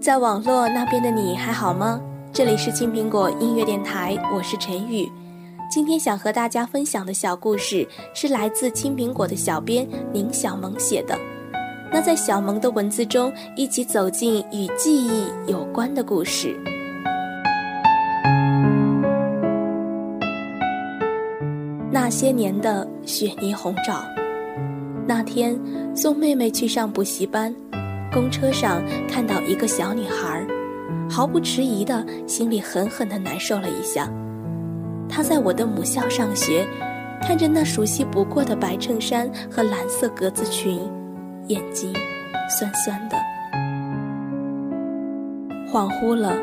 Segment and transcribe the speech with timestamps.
[0.00, 2.00] 在网络那边的你还好吗？
[2.32, 5.06] 这里是青苹果音乐电台，我是陈宇。
[5.70, 11.14] 今天想和大家分享的小故事是来自青苹果的小编宁小萌写的。
[11.92, 16.58] 那在小萌的文字中，一起走进与记忆有关的故事。
[21.90, 24.17] 那些年的雪泥红枣。
[25.08, 25.58] 那天
[25.96, 27.54] 送妹妹去上补习班。
[28.12, 30.46] 公车上看到一个小女孩，
[31.08, 34.06] 毫不迟疑的，心里狠狠的难受了一下。
[35.08, 36.66] 她在我的母校上学，
[37.22, 40.78] 看着那熟悉不过的白衬衫和蓝色格子裙，
[41.46, 41.90] 眼睛
[42.50, 43.16] 酸酸的。
[45.72, 46.36] 恍惚了，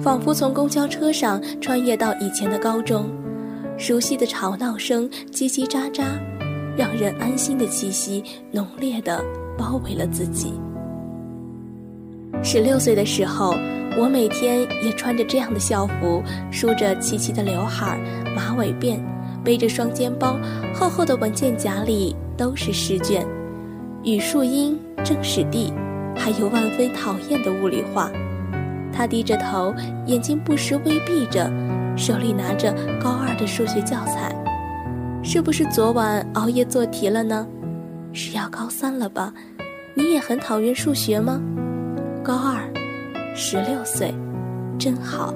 [0.00, 3.10] 仿佛从公交车上穿越到以前的高中，
[3.76, 6.04] 熟悉的吵闹声叽叽喳喳，
[6.78, 9.20] 让人安心的气息浓烈的
[9.58, 10.52] 包围了自己。
[12.40, 13.56] 十六岁的时候，
[13.98, 17.98] 我每天也穿着这样的校服，梳着齐齐的刘海
[18.36, 19.00] 马尾辫，
[19.42, 20.38] 背着双肩包，
[20.72, 23.26] 厚厚的文件夹里都是试卷，
[24.04, 25.72] 语数英、政史地，
[26.14, 28.08] 还有万分讨厌的物理化。
[28.92, 29.74] 他低着头，
[30.06, 31.50] 眼睛不时微闭着，
[31.96, 34.32] 手里拿着高二的数学教材。
[35.30, 37.46] 是不是昨晚熬夜做题了呢？
[38.14, 39.30] 是要高三了吧？
[39.94, 41.38] 你也很讨厌数学吗？
[42.24, 42.66] 高二，
[43.34, 44.14] 十六岁，
[44.78, 45.34] 真好。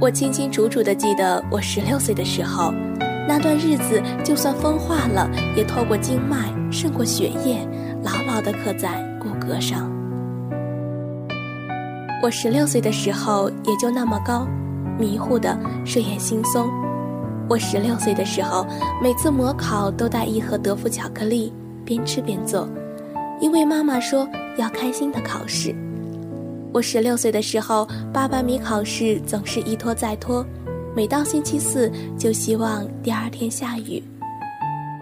[0.00, 2.74] 我清清楚楚的记得，我十六岁的时候，
[3.28, 7.64] 那段日子，就算风化了，也透过经脉，渗过血液，
[8.02, 9.88] 牢牢的刻在骨骼上。
[12.20, 14.44] 我十六岁的时候，也就那么高，
[14.98, 16.68] 迷糊的，睡眼惺忪。
[17.48, 18.66] 我十六岁的时候，
[19.02, 21.52] 每次模考都带一盒德芙巧克力，
[21.84, 22.68] 边吃边做，
[23.40, 24.28] 因为妈妈说。
[24.58, 25.74] 要开心的考试。
[26.74, 30.44] 我十六岁的时候，八百米考试总是一拖再拖，
[30.94, 34.02] 每到星期四就希望第二天下雨。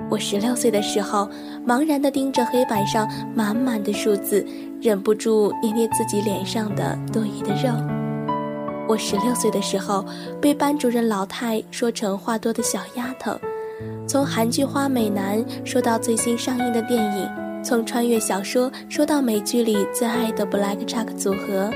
[0.08, 1.28] 我十六岁的时候，
[1.66, 4.46] 茫然地盯着黑板上满满的数字，
[4.80, 7.99] 忍不住捏捏自己脸上的多余的肉。
[8.90, 10.04] 我十六岁的时候，
[10.40, 13.38] 被班主任老太说成话多的小丫头，
[14.04, 17.28] 从韩剧花美男说到最新上映的电影。
[17.62, 21.70] 从穿越小说说到美剧里最爱的 Black Chuck 组合，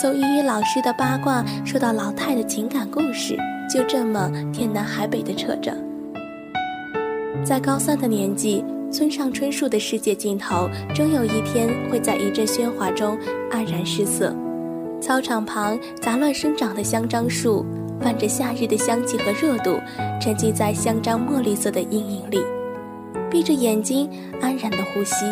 [0.00, 3.36] 从英语老师的八卦说到老太的情感故事，
[3.68, 5.76] 就这么天南海北的扯着。
[7.44, 13.18] 在高三的年纪，村上春树的世界尽头，终有一天会在一阵喧哗中
[13.50, 14.32] 黯然失色。
[15.02, 17.66] 操场旁杂乱生长的香樟树，
[18.00, 19.80] 伴着夏日的香气和热度，
[20.20, 22.40] 沉浸在香樟墨绿色的阴影里。
[23.28, 24.08] 闭着眼睛，
[24.40, 25.26] 安然的呼吸，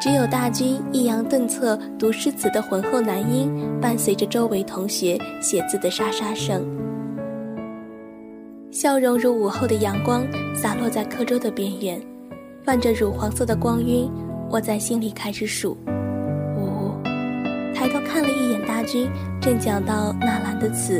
[0.00, 3.50] 只有大军抑扬顿挫读诗词的浑厚男音，
[3.80, 6.64] 伴随着周围同学写字的沙沙声。
[8.70, 10.24] 笑容如午后的阳光，
[10.54, 12.00] 洒落在课桌的边缘，
[12.62, 14.08] 泛着乳黄色的光晕。
[14.48, 15.76] 我在心里开始数，
[18.90, 19.08] 君，
[19.40, 20.98] 正讲到纳兰的词：“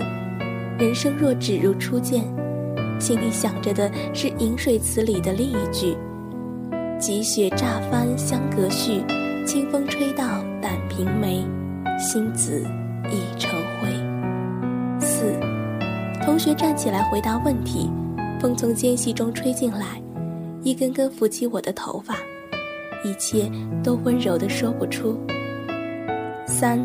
[0.78, 2.22] 人生若只如初见。”
[3.00, 5.96] 心里想着的是《饮水词》里的另一句
[7.00, 9.02] ：“积雪乍翻香阁序，
[9.46, 10.24] 清风吹到
[10.60, 11.46] 胆瓶梅，
[11.98, 12.62] 心子
[13.10, 13.88] 已成灰。”
[15.00, 15.32] 四，
[16.22, 17.88] 同学站起来回答问题，
[18.38, 20.02] 风从间隙中吹进来，
[20.62, 22.16] 一根根拂起我的头发，
[23.04, 23.50] 一切
[23.82, 25.18] 都温柔的说不出。
[26.46, 26.80] 三，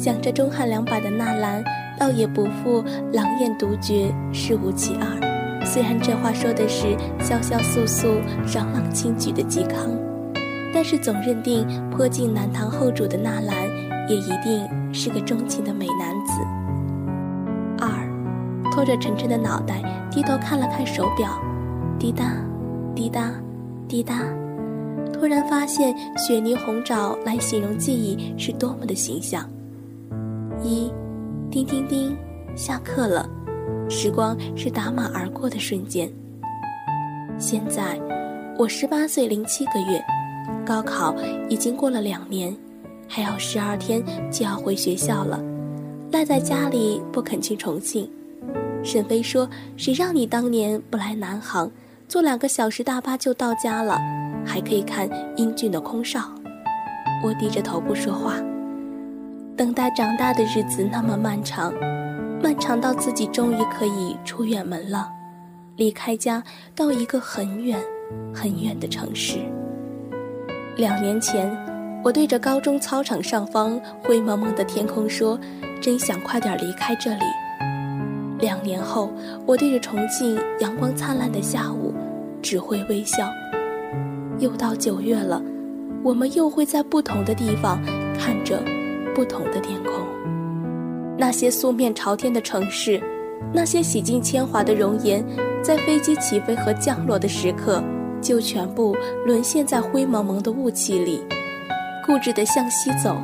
[0.00, 1.62] 想着钟汉良版的纳兰，
[1.98, 5.62] 倒也不负狼烟独绝，世无其二。
[5.62, 8.08] 虽然这话说的是潇潇肃肃、
[8.46, 9.90] 爽朗轻举的嵇康，
[10.72, 13.68] 但是总认定颇近南唐后主的纳兰，
[14.08, 16.32] 也一定是个钟情的美男子。
[17.78, 21.28] 二，拖着沉沉的脑袋，低头看了看手表，
[21.98, 22.32] 滴答，
[22.94, 23.30] 滴答，
[23.86, 24.22] 滴答，
[25.12, 29.46] 突然发现雪泥红枣来形容记忆是多么的形象。
[30.62, 30.92] 一，
[31.50, 32.16] 叮叮叮，
[32.56, 33.28] 下课了。
[33.88, 36.10] 时光是打马而过的瞬间。
[37.38, 37.98] 现在，
[38.58, 40.00] 我十八岁零七个月，
[40.64, 41.14] 高考
[41.48, 42.56] 已经过了两年，
[43.08, 45.42] 还有十二天就要回学校了，
[46.12, 48.08] 赖在家里不肯去重庆。
[48.84, 51.70] 沈飞说：“谁让你当年不来南航，
[52.06, 53.98] 坐两个小时大巴就到家了，
[54.44, 56.30] 还可以看英俊的空少。”
[57.24, 58.36] 我低着头不说话。
[59.56, 61.72] 等待长大的日子那么漫长。
[62.42, 65.10] 漫长到自己终于可以出远门了，
[65.76, 66.42] 离开家，
[66.74, 67.78] 到一个很远、
[68.34, 69.38] 很远的城市。
[70.76, 71.54] 两年前，
[72.02, 75.38] 我对着高中操场上方灰蒙蒙的天空说
[75.82, 77.24] ：“真想快点离开这里。”
[78.40, 79.12] 两年后，
[79.44, 81.92] 我对着重庆阳光灿烂的下午，
[82.40, 83.30] 只会微笑。
[84.38, 85.42] 又到九月了，
[86.02, 87.78] 我们又会在不同的地方
[88.18, 88.58] 看着
[89.14, 89.92] 不同的天空。
[91.18, 93.00] 那些素面朝天的城市，
[93.52, 95.24] 那些洗尽铅华的容颜，
[95.62, 97.82] 在飞机起飞和降落的时刻，
[98.20, 98.96] 就全部
[99.26, 101.22] 沦陷在灰蒙蒙的雾气里，
[102.06, 103.16] 固执地向西走。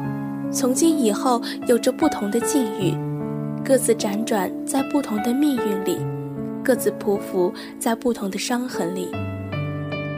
[0.50, 2.94] 从今以后，有着不同的境遇，
[3.64, 5.98] 各自辗转在不同的命运里，
[6.62, 9.08] 各自匍匐在不同的伤痕里。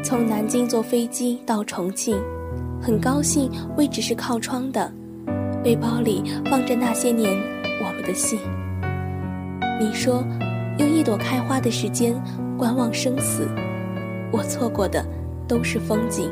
[0.04, 2.20] 从南京坐飞机到重庆，
[2.80, 4.92] 很高兴位置是靠窗的，
[5.62, 7.36] 背包里放着那些年
[7.84, 8.38] 我们的信。
[9.80, 10.24] 你说，
[10.78, 12.14] 用一朵开花的时间
[12.56, 13.46] 观望生死，
[14.32, 15.04] 我错过的
[15.46, 16.30] 都是风景。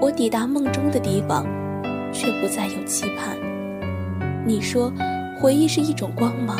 [0.00, 1.46] 我抵达梦中的地方，
[2.12, 3.36] 却不再有期盼。
[4.44, 4.92] 你说，
[5.40, 6.58] 回忆是一种光芒，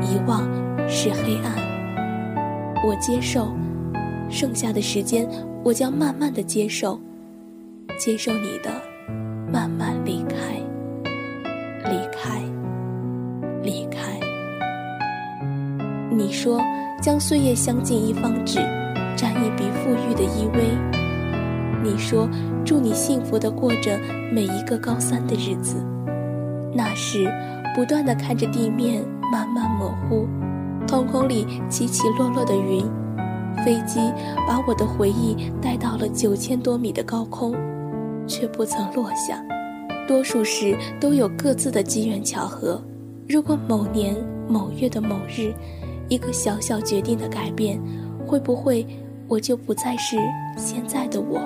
[0.00, 0.42] 遗忘
[0.88, 1.54] 是黑暗。
[2.86, 3.54] 我接受。
[4.30, 5.28] 剩下的时间，
[5.62, 6.98] 我将慢慢的接受，
[7.98, 8.70] 接受你的
[9.52, 10.23] 慢慢离，
[16.44, 16.60] 说
[17.00, 18.58] 将岁月镶进一方纸，
[19.16, 20.76] 沾一笔馥郁的依偎。
[21.82, 22.28] 你说
[22.66, 23.98] 祝你幸福的过着
[24.30, 25.76] 每一个高三的日子。
[26.74, 27.32] 那时，
[27.74, 29.02] 不断的看着地面
[29.32, 30.28] 慢慢模糊，
[30.86, 32.84] 瞳孔里起起落落的云。
[33.64, 34.12] 飞机
[34.46, 37.54] 把我的回忆带到了九千多米的高空，
[38.26, 39.42] 却不曾落下。
[40.06, 42.78] 多数事都有各自的机缘巧合。
[43.26, 44.14] 如果某年
[44.46, 45.54] 某月的某日，
[46.08, 47.80] 一个小小决定的改变，
[48.26, 48.86] 会不会
[49.26, 50.16] 我就不再是
[50.56, 51.40] 现在的我？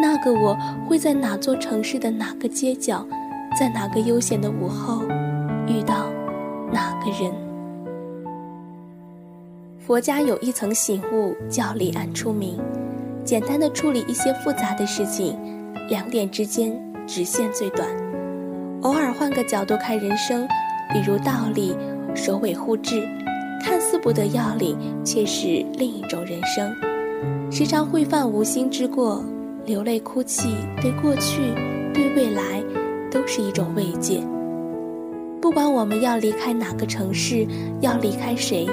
[0.00, 0.56] 那个我
[0.86, 3.06] 会在哪座城市的哪个街角，
[3.58, 5.02] 在哪个悠闲的午后，
[5.66, 6.10] 遇到
[6.72, 7.32] 哪个人？
[9.78, 12.58] 佛家有一层醒悟，叫离暗出明。
[13.24, 15.38] 简单的处理一些复杂的事情，
[15.88, 16.76] 两点之间
[17.06, 17.88] 直线最短。
[18.82, 20.46] 偶尔换个角度看人生，
[20.92, 21.74] 比如道理，
[22.16, 23.06] 首尾互至，
[23.62, 26.74] 看似不得要领，却是另一种人生。
[27.50, 29.22] 时常会犯无心之过，
[29.66, 30.48] 流泪哭泣，
[30.80, 31.42] 对过去，
[31.92, 32.62] 对未来，
[33.10, 34.20] 都是一种慰藉。
[35.40, 37.46] 不管我们要离开哪个城市，
[37.80, 38.66] 要离开谁。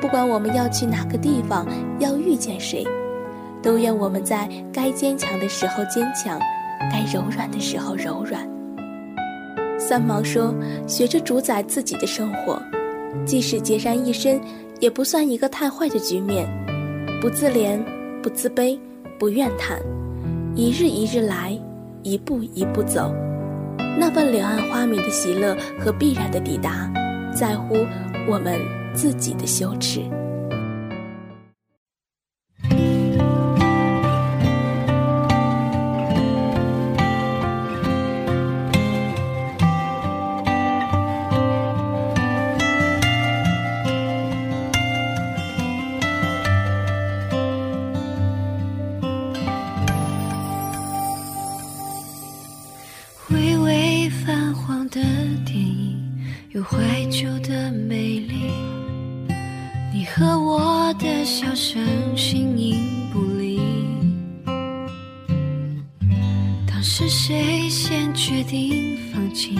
[0.00, 1.66] 不管我们要去哪个地方，
[1.98, 2.86] 要遇见谁，
[3.60, 6.38] 都愿我们在该坚强的时候坚强，
[6.90, 8.57] 该柔软的时候柔软。
[9.88, 10.54] 三毛说
[10.86, 12.60] ：“学着主宰自己的生活，
[13.24, 14.38] 即使孑然一身，
[14.80, 16.46] 也不算一个太坏的局面。
[17.22, 17.82] 不自怜，
[18.22, 18.78] 不自卑，
[19.18, 19.80] 不怨叹，
[20.54, 21.58] 一日一日来，
[22.02, 23.14] 一步一步走。
[23.98, 26.92] 那份柳暗花明的喜乐和必然的抵达，
[27.34, 27.74] 在乎
[28.28, 28.60] 我们。”
[28.94, 30.00] 自己的羞耻。
[59.98, 61.84] 你和我的笑声
[62.16, 62.78] 形影
[63.12, 63.60] 不离。
[66.68, 69.58] 当时谁先决定放弃，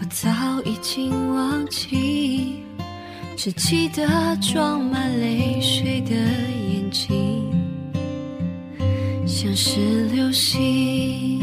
[0.00, 0.28] 我早
[0.64, 2.54] 已经忘记，
[3.36, 7.48] 只记得装满泪水的眼睛，
[9.24, 11.37] 像是流星。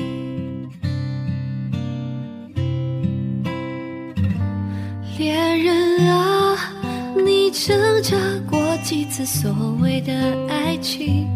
[7.65, 8.15] 挣扎
[8.47, 10.13] 过几次所谓的
[10.47, 11.27] 爱情，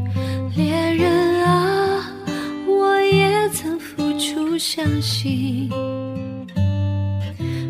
[0.56, 2.08] 恋人啊，
[2.68, 5.68] 我也曾付出相信。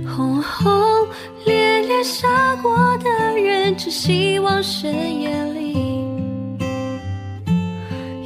[0.05, 1.07] 轰轰
[1.45, 5.73] 烈烈杀过的人，只希望深夜里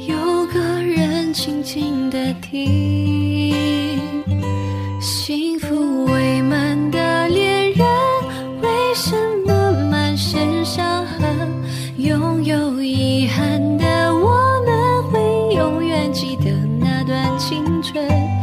[0.08, 3.23] 有个人静静的听，
[16.12, 18.33] 记得那段青春。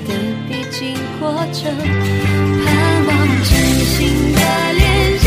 [0.00, 0.14] 的
[0.48, 1.74] 必经过程。
[2.64, 3.10] 盼望
[3.44, 3.50] 真
[3.84, 4.38] 心的
[4.72, 4.82] 恋
[5.24, 5.26] 人，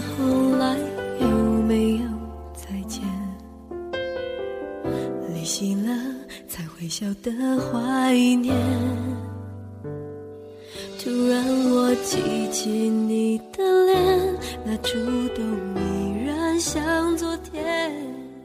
[0.00, 0.76] 后来
[1.20, 1.28] 有
[1.62, 2.08] 没有
[2.54, 3.02] 再见？
[5.34, 5.90] 离席了
[6.46, 7.80] 才会笑的话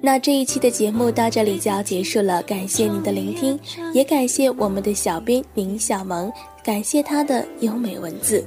[0.05, 3.57] 那这一期的节目到这里就要结束了，感谢您的聆听，
[3.93, 6.29] 也感谢我们的小编林小萌，
[6.61, 8.43] 感谢他的优美文字。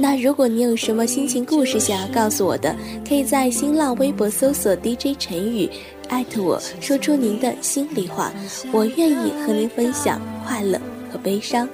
[0.00, 2.74] 那如果你有什么心情故事想要告诉我的，
[3.08, 5.70] 可以在新浪微博搜索 DJ 陈宇，
[6.08, 8.32] 艾特我，说出您的心里话，
[8.72, 10.80] 我愿意和您分享快乐
[11.12, 11.68] 和悲伤。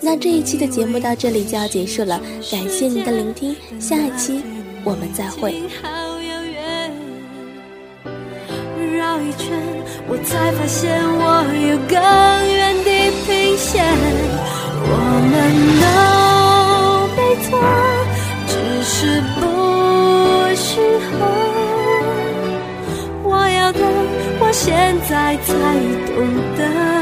[0.00, 4.42] 那这一期的节目到这里就要结束了，感谢您的聆听，下一期
[4.82, 5.54] 我们再会。
[9.22, 9.52] 一圈，
[10.08, 11.94] 我才发现我有更
[12.54, 12.88] 远地
[13.26, 13.84] 平线。
[14.82, 14.94] 我
[15.30, 15.32] 们
[15.80, 15.84] 都
[17.16, 17.48] 没错，
[18.46, 19.40] 只是不
[20.56, 20.68] 适
[21.06, 21.10] 合。
[23.22, 23.80] 我要的，
[24.40, 25.48] 我现在才
[26.06, 26.16] 懂
[26.56, 26.99] 得。